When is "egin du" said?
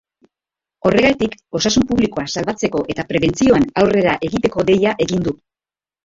5.07-5.35